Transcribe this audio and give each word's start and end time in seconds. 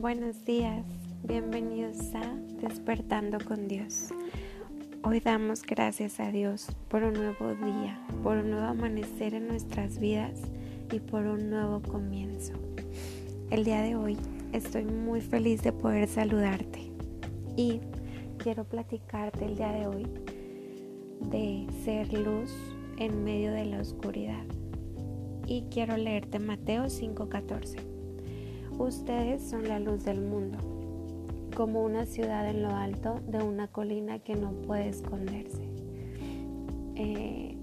Buenos 0.00 0.46
días, 0.46 0.86
bienvenidos 1.24 2.14
a 2.14 2.34
Despertando 2.62 3.36
con 3.46 3.68
Dios. 3.68 4.08
Hoy 5.02 5.20
damos 5.20 5.60
gracias 5.60 6.20
a 6.20 6.30
Dios 6.30 6.68
por 6.88 7.02
un 7.02 7.12
nuevo 7.12 7.54
día, 7.54 8.00
por 8.22 8.38
un 8.38 8.50
nuevo 8.50 8.64
amanecer 8.64 9.34
en 9.34 9.48
nuestras 9.48 9.98
vidas 9.98 10.40
y 10.90 11.00
por 11.00 11.26
un 11.26 11.50
nuevo 11.50 11.82
comienzo. 11.82 12.54
El 13.50 13.62
día 13.64 13.82
de 13.82 13.94
hoy 13.94 14.16
estoy 14.54 14.86
muy 14.86 15.20
feliz 15.20 15.62
de 15.62 15.74
poder 15.74 16.08
saludarte 16.08 16.90
y 17.54 17.80
quiero 18.38 18.64
platicarte 18.64 19.44
el 19.44 19.56
día 19.56 19.72
de 19.72 19.86
hoy 19.86 20.06
de 21.30 21.66
ser 21.84 22.10
luz 22.14 22.50
en 22.96 23.22
medio 23.22 23.52
de 23.52 23.66
la 23.66 23.82
oscuridad. 23.82 24.46
Y 25.46 25.64
quiero 25.70 25.98
leerte 25.98 26.38
Mateo 26.38 26.84
5:14. 26.88 27.89
Ustedes 28.80 29.42
son 29.42 29.68
la 29.68 29.78
luz 29.78 30.04
del 30.04 30.22
mundo, 30.22 30.56
como 31.54 31.84
una 31.84 32.06
ciudad 32.06 32.48
en 32.48 32.62
lo 32.62 32.70
alto 32.70 33.20
de 33.28 33.42
una 33.42 33.68
colina 33.68 34.20
que 34.20 34.34
no 34.34 34.52
puede 34.52 34.88
esconderse. 34.88 35.62
Eh, 36.96 37.56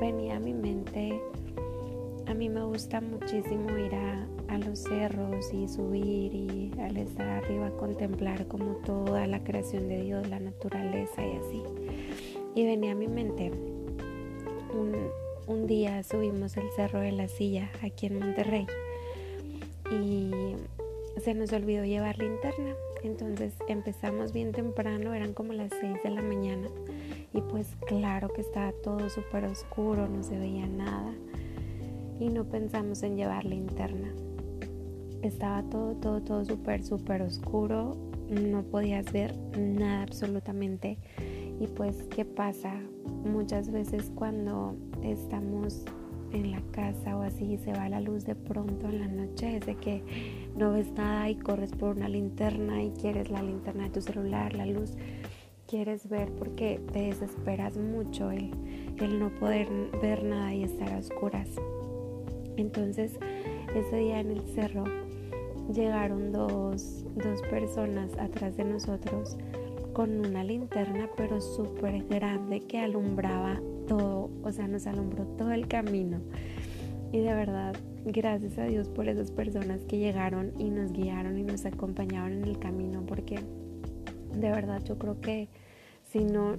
venía 0.00 0.36
a 0.36 0.40
mi 0.40 0.54
mente, 0.54 1.20
a 2.26 2.32
mí 2.32 2.48
me 2.48 2.64
gusta 2.64 3.02
muchísimo 3.02 3.76
ir 3.76 3.94
a, 3.94 4.26
los 4.64 4.78
cerros 4.78 5.52
y 5.52 5.68
subir 5.68 6.32
y 6.32 6.70
al 6.80 6.96
estar 6.96 7.28
arriba 7.28 7.70
contemplar 7.76 8.46
como 8.46 8.76
toda 8.76 9.26
la 9.26 9.44
creación 9.44 9.88
de 9.88 10.02
Dios, 10.02 10.26
la 10.30 10.40
naturaleza 10.40 11.26
y 11.26 11.36
así. 11.36 11.62
Y 12.54 12.64
venía 12.64 12.92
a 12.92 12.94
mi 12.94 13.08
mente 13.08 13.50
un, 14.72 14.94
un 15.46 15.66
día 15.66 16.02
subimos 16.04 16.56
el 16.56 16.70
cerro 16.74 17.00
de 17.00 17.12
la 17.12 17.28
silla 17.28 17.70
aquí 17.82 18.06
en 18.06 18.18
Monterrey 18.18 18.66
y 19.90 20.30
se 21.20 21.34
nos 21.34 21.52
olvidó 21.52 21.84
llevar 21.84 22.18
linterna. 22.18 22.74
Entonces 23.02 23.54
empezamos 23.68 24.32
bien 24.32 24.52
temprano, 24.52 25.14
eran 25.14 25.34
como 25.34 25.52
las 25.52 25.70
6 25.80 26.02
de 26.02 26.10
la 26.10 26.22
mañana 26.22 26.68
y 27.32 27.40
pues 27.40 27.76
claro 27.86 28.28
que 28.28 28.40
estaba 28.40 28.72
todo 28.82 29.08
súper 29.10 29.44
oscuro, 29.44 30.08
no 30.08 30.22
se 30.22 30.38
veía 30.38 30.66
nada 30.66 31.12
y 32.18 32.28
no 32.28 32.44
pensamos 32.44 33.02
en 33.02 33.16
llevar 33.16 33.44
linterna. 33.44 34.12
Estaba 35.22 35.62
todo, 35.64 35.94
todo, 35.96 36.20
todo 36.22 36.44
súper, 36.44 36.84
súper 36.84 37.22
oscuro, 37.22 37.96
no 38.28 38.62
podías 38.62 39.10
ver 39.12 39.34
nada 39.58 40.02
absolutamente. 40.02 40.98
Y 41.60 41.66
pues, 41.68 42.02
¿qué 42.04 42.24
pasa? 42.24 42.74
Muchas 43.24 43.70
veces 43.70 44.10
cuando 44.14 44.76
estamos 45.02 45.84
en 46.34 46.50
la 46.50 46.60
casa 46.72 47.16
o 47.16 47.22
así 47.22 47.58
se 47.58 47.72
va 47.72 47.88
la 47.88 48.00
luz 48.00 48.24
de 48.24 48.34
pronto 48.34 48.88
en 48.88 49.00
la 49.00 49.08
noche, 49.08 49.56
es 49.56 49.66
de 49.66 49.76
que 49.76 50.02
no 50.56 50.72
ves 50.72 50.90
nada 50.92 51.28
y 51.30 51.36
corres 51.36 51.72
por 51.72 51.96
una 51.96 52.08
linterna 52.08 52.82
y 52.82 52.90
quieres 52.90 53.30
la 53.30 53.42
linterna 53.42 53.84
de 53.84 53.90
tu 53.90 54.00
celular, 54.00 54.54
la 54.54 54.66
luz, 54.66 54.96
quieres 55.66 56.08
ver 56.08 56.30
porque 56.32 56.80
te 56.92 57.02
desesperas 57.02 57.76
mucho 57.76 58.30
el, 58.30 58.50
el 58.98 59.18
no 59.18 59.30
poder 59.30 59.68
ver 60.02 60.24
nada 60.24 60.52
y 60.54 60.64
estar 60.64 60.92
a 60.92 60.98
oscuras. 60.98 61.48
Entonces, 62.56 63.18
ese 63.74 63.96
día 63.96 64.20
en 64.20 64.30
el 64.30 64.42
cerro 64.54 64.84
llegaron 65.72 66.32
dos, 66.32 67.04
dos 67.14 67.40
personas 67.42 68.10
atrás 68.18 68.56
de 68.56 68.64
nosotros 68.64 69.36
con 69.92 70.26
una 70.26 70.42
linterna 70.42 71.08
pero 71.16 71.40
súper 71.40 72.04
grande 72.08 72.60
que 72.60 72.80
alumbraba 72.80 73.60
todo, 73.86 74.30
o 74.42 74.52
sea, 74.52 74.68
nos 74.68 74.86
alumbró 74.86 75.24
todo 75.38 75.52
el 75.52 75.68
camino. 75.68 76.20
Y 77.12 77.18
de 77.18 77.32
verdad, 77.34 77.76
gracias 78.04 78.58
a 78.58 78.64
Dios 78.64 78.88
por 78.88 79.08
esas 79.08 79.30
personas 79.30 79.84
que 79.84 79.98
llegaron 79.98 80.52
y 80.58 80.70
nos 80.70 80.92
guiaron 80.92 81.38
y 81.38 81.42
nos 81.42 81.64
acompañaron 81.64 82.32
en 82.32 82.44
el 82.44 82.58
camino, 82.58 83.04
porque 83.06 83.38
de 84.32 84.50
verdad 84.50 84.82
yo 84.84 84.98
creo 84.98 85.20
que 85.20 85.48
si 86.14 86.24
no, 86.24 86.56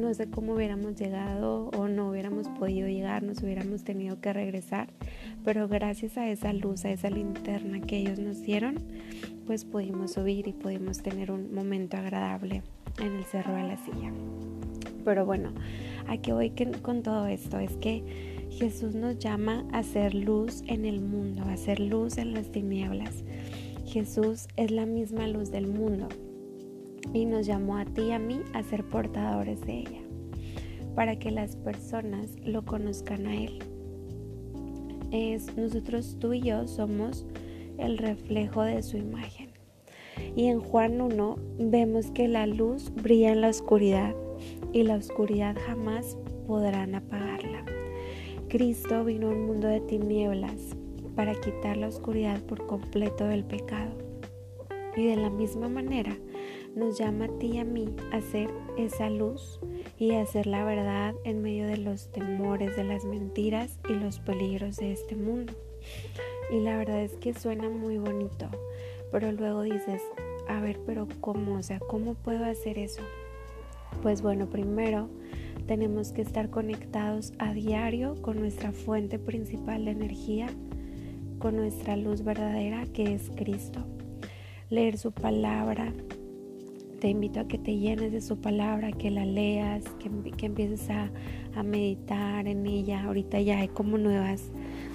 no 0.00 0.14
sé 0.14 0.30
cómo 0.30 0.54
hubiéramos 0.54 0.96
llegado 0.96 1.68
o 1.76 1.88
no 1.88 2.10
hubiéramos 2.10 2.48
podido 2.48 2.88
llegar, 2.88 3.22
nos 3.22 3.42
hubiéramos 3.42 3.84
tenido 3.84 4.20
que 4.20 4.32
regresar, 4.32 4.88
pero 5.44 5.68
gracias 5.68 6.16
a 6.16 6.28
esa 6.28 6.52
luz, 6.52 6.84
a 6.84 6.90
esa 6.90 7.10
linterna 7.10 7.80
que 7.80 7.98
ellos 7.98 8.18
nos 8.18 8.40
dieron, 8.40 8.76
pues 9.46 9.64
pudimos 9.64 10.12
subir 10.12 10.48
y 10.48 10.52
pudimos 10.52 11.02
tener 11.02 11.30
un 11.30 11.54
momento 11.54 11.96
agradable 11.96 12.62
en 12.98 13.16
el 13.16 13.24
cerro 13.24 13.54
de 13.54 13.62
la 13.64 13.76
silla. 13.76 14.12
Pero 15.04 15.26
bueno, 15.26 15.52
¿A 16.08 16.16
qué 16.16 16.32
voy 16.32 16.52
con 16.82 17.02
todo 17.02 17.26
esto? 17.26 17.58
Es 17.58 17.76
que 17.76 18.02
Jesús 18.50 18.94
nos 18.94 19.18
llama 19.18 19.66
a 19.72 19.82
ser 19.82 20.14
luz 20.14 20.62
en 20.66 20.86
el 20.86 21.00
mundo, 21.00 21.42
a 21.44 21.56
ser 21.56 21.80
luz 21.80 22.16
en 22.16 22.32
las 22.32 22.50
tinieblas. 22.50 23.24
Jesús 23.84 24.48
es 24.56 24.70
la 24.70 24.86
misma 24.86 25.28
luz 25.28 25.50
del 25.50 25.66
mundo 25.66 26.08
y 27.12 27.26
nos 27.26 27.46
llamó 27.46 27.76
a 27.76 27.84
ti 27.84 28.02
y 28.02 28.12
a 28.12 28.18
mí 28.18 28.40
a 28.54 28.62
ser 28.62 28.84
portadores 28.84 29.60
de 29.60 29.80
ella, 29.80 30.00
para 30.94 31.18
que 31.18 31.30
las 31.30 31.56
personas 31.56 32.36
lo 32.42 32.64
conozcan 32.64 33.26
a 33.26 33.36
Él. 33.36 33.58
Es, 35.10 35.56
nosotros 35.56 36.16
tú 36.18 36.32
y 36.32 36.40
yo 36.40 36.66
somos 36.66 37.26
el 37.76 37.98
reflejo 37.98 38.62
de 38.62 38.82
su 38.82 38.96
imagen. 38.96 39.50
Y 40.36 40.46
en 40.46 40.60
Juan 40.60 41.00
1 41.00 41.36
vemos 41.58 42.10
que 42.10 42.28
la 42.28 42.46
luz 42.46 42.92
brilla 42.94 43.32
en 43.32 43.42
la 43.42 43.48
oscuridad 43.48 44.14
y 44.72 44.82
la 44.82 44.96
oscuridad 44.96 45.56
jamás 45.66 46.16
podrán 46.46 46.94
apagarla. 46.94 47.64
Cristo 48.48 49.04
vino 49.04 49.28
a 49.28 49.30
un 49.30 49.46
mundo 49.46 49.68
de 49.68 49.80
tinieblas 49.80 50.76
para 51.14 51.34
quitar 51.34 51.76
la 51.76 51.88
oscuridad 51.88 52.40
por 52.42 52.66
completo 52.66 53.24
del 53.24 53.44
pecado. 53.44 53.92
Y 54.96 55.06
de 55.06 55.16
la 55.16 55.30
misma 55.30 55.68
manera 55.68 56.16
nos 56.74 56.98
llama 56.98 57.26
a 57.26 57.38
ti 57.38 57.52
y 57.54 57.58
a 57.58 57.64
mí 57.64 57.88
a 58.12 58.20
ser 58.20 58.50
esa 58.76 59.10
luz 59.10 59.60
y 59.98 60.12
a 60.12 60.22
hacer 60.22 60.46
la 60.46 60.64
verdad 60.64 61.14
en 61.24 61.42
medio 61.42 61.66
de 61.66 61.76
los 61.76 62.10
temores, 62.12 62.76
de 62.76 62.84
las 62.84 63.04
mentiras 63.04 63.78
y 63.88 63.94
los 63.94 64.20
peligros 64.20 64.76
de 64.76 64.92
este 64.92 65.16
mundo. 65.16 65.52
Y 66.50 66.60
la 66.60 66.76
verdad 66.76 67.02
es 67.02 67.12
que 67.16 67.34
suena 67.34 67.68
muy 67.68 67.98
bonito, 67.98 68.48
pero 69.12 69.30
luego 69.32 69.62
dices, 69.62 70.02
a 70.48 70.60
ver, 70.60 70.80
pero 70.86 71.06
¿cómo? 71.20 71.56
O 71.56 71.62
sea, 71.62 71.78
¿cómo 71.80 72.14
puedo 72.14 72.44
hacer 72.44 72.78
eso? 72.78 73.02
Pues 74.02 74.22
bueno, 74.22 74.48
primero 74.48 75.08
tenemos 75.66 76.12
que 76.12 76.22
estar 76.22 76.48
conectados 76.48 77.34
a 77.38 77.52
diario 77.52 78.20
con 78.22 78.38
nuestra 78.38 78.72
fuente 78.72 79.18
principal 79.18 79.84
de 79.84 79.90
energía, 79.90 80.46
con 81.38 81.56
nuestra 81.56 81.96
luz 81.96 82.22
verdadera 82.22 82.86
que 82.86 83.14
es 83.14 83.30
Cristo. 83.36 83.84
Leer 84.70 84.98
su 84.98 85.12
palabra. 85.12 85.92
Te 87.00 87.08
invito 87.08 87.40
a 87.40 87.46
que 87.46 87.58
te 87.58 87.76
llenes 87.76 88.12
de 88.12 88.20
su 88.20 88.40
palabra, 88.40 88.92
que 88.92 89.10
la 89.10 89.24
leas, 89.24 89.84
que, 90.00 90.46
empieces 90.46 90.90
a, 90.90 91.10
a 91.54 91.62
meditar 91.62 92.48
en 92.48 92.66
ella. 92.66 93.04
Ahorita 93.04 93.40
ya 93.40 93.60
hay 93.60 93.68
como 93.68 93.98
nuevas 93.98 94.50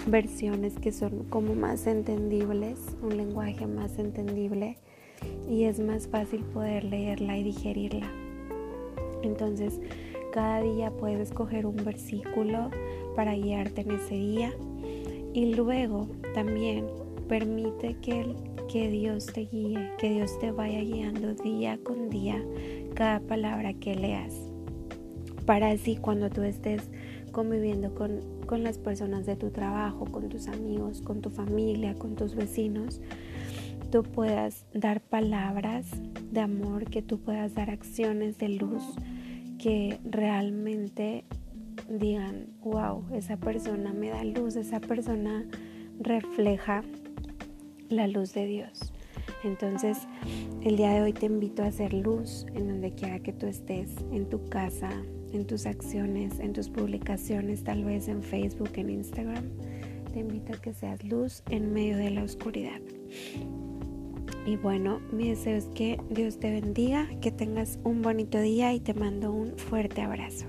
versiones 0.07 0.77
que 0.79 0.91
son 0.91 1.23
como 1.29 1.55
más 1.55 1.87
entendibles, 1.87 2.79
un 3.01 3.15
lenguaje 3.15 3.67
más 3.67 3.99
entendible 3.99 4.77
y 5.49 5.63
es 5.63 5.79
más 5.79 6.07
fácil 6.07 6.43
poder 6.45 6.83
leerla 6.83 7.37
y 7.37 7.43
digerirla. 7.43 8.22
Entonces, 9.23 9.79
cada 10.31 10.61
día 10.61 10.91
puedes 10.91 11.29
escoger 11.29 11.65
un 11.65 11.77
versículo 11.77 12.69
para 13.15 13.35
guiarte 13.35 13.81
en 13.81 13.91
ese 13.91 14.15
día 14.15 14.53
y 15.33 15.55
luego 15.55 16.07
también 16.33 16.85
permite 17.27 17.95
que, 18.01 18.35
que 18.71 18.89
Dios 18.89 19.27
te 19.27 19.41
guíe, 19.45 19.91
que 19.97 20.09
Dios 20.09 20.37
te 20.39 20.51
vaya 20.51 20.79
guiando 20.81 21.33
día 21.33 21.79
con 21.83 22.09
día 22.09 22.43
cada 22.93 23.19
palabra 23.19 23.73
que 23.73 23.95
leas. 23.95 24.33
Para 25.45 25.71
así 25.71 25.97
cuando 25.97 26.29
tú 26.29 26.43
estés 26.43 26.89
conviviendo 27.31 27.93
con, 27.95 28.21
con 28.45 28.63
las 28.63 28.77
personas 28.77 29.25
de 29.25 29.35
tu 29.35 29.49
trabajo, 29.49 30.05
con 30.05 30.29
tus 30.29 30.47
amigos, 30.47 31.01
con 31.01 31.21
tu 31.21 31.29
familia, 31.29 31.95
con 31.95 32.15
tus 32.15 32.35
vecinos, 32.35 33.01
tú 33.93 34.01
puedas 34.01 34.65
dar 34.73 35.01
palabras 35.01 35.85
de 36.31 36.39
amor, 36.39 36.89
que 36.89 37.03
tú 37.03 37.19
puedas 37.19 37.53
dar 37.53 37.69
acciones 37.69 38.39
de 38.39 38.49
luz 38.49 38.81
que 39.59 39.99
realmente 40.03 41.25
digan, 41.87 42.47
wow, 42.63 43.05
esa 43.13 43.37
persona 43.37 43.93
me 43.93 44.09
da 44.09 44.23
luz, 44.23 44.55
esa 44.55 44.79
persona 44.79 45.45
refleja 45.99 46.83
la 47.89 48.07
luz 48.07 48.33
de 48.33 48.47
Dios. 48.47 48.91
Entonces, 49.43 50.07
el 50.63 50.75
día 50.75 50.89
de 50.93 51.03
hoy 51.03 51.13
te 51.13 51.27
invito 51.27 51.61
a 51.61 51.67
hacer 51.67 51.93
luz 51.93 52.47
en 52.55 52.69
donde 52.69 52.95
quiera 52.95 53.19
que 53.19 53.31
tú 53.31 53.45
estés, 53.45 53.91
en 54.11 54.27
tu 54.27 54.43
casa, 54.49 54.89
en 55.33 55.45
tus 55.45 55.67
acciones, 55.67 56.39
en 56.39 56.53
tus 56.53 56.67
publicaciones, 56.67 57.63
tal 57.63 57.83
vez 57.83 58.07
en 58.07 58.23
Facebook, 58.23 58.71
en 58.73 58.89
Instagram. 58.89 59.51
Te 60.11 60.21
invito 60.21 60.53
a 60.53 60.57
que 60.57 60.73
seas 60.73 61.03
luz 61.03 61.43
en 61.51 61.71
medio 61.71 61.95
de 61.97 62.09
la 62.09 62.23
oscuridad. 62.23 62.81
Y 64.45 64.57
bueno, 64.57 64.99
mi 65.11 65.29
deseo 65.29 65.55
es 65.55 65.65
que 65.67 65.99
Dios 66.09 66.37
te 66.37 66.51
bendiga, 66.51 67.07
que 67.21 67.31
tengas 67.31 67.79
un 67.83 68.01
bonito 68.01 68.41
día 68.41 68.73
y 68.73 68.79
te 68.79 68.93
mando 68.93 69.31
un 69.31 69.57
fuerte 69.57 70.01
abrazo. 70.01 70.45